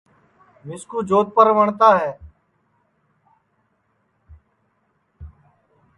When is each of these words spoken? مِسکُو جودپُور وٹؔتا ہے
مِسکُو 0.67 0.97
جودپُور 1.09 1.47
وٹؔتا 1.57 1.89
ہے 2.01 2.11